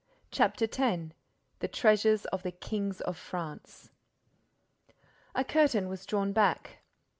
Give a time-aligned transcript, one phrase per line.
[0.31, 1.13] CHAPTER TEN
[1.59, 3.91] THE TREASURES OF THE KINGS OF FRANCE
[5.35, 6.79] A curtain was drawn back.